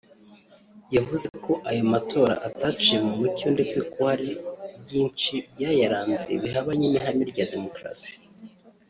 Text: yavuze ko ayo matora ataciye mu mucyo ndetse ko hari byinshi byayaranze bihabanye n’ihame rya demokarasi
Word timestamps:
yavuze 0.95 1.27
ko 1.43 1.51
ayo 1.69 1.83
matora 1.93 2.33
ataciye 2.47 2.97
mu 3.05 3.11
mucyo 3.19 3.47
ndetse 3.55 3.77
ko 3.91 3.99
hari 4.09 4.29
byinshi 4.83 5.33
byayaranze 5.53 6.29
bihabanye 6.43 6.85
n’ihame 6.89 7.23
rya 7.33 7.45
demokarasi 7.55 8.13